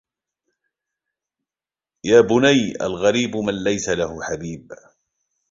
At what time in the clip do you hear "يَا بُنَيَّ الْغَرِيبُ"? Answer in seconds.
2.03-3.35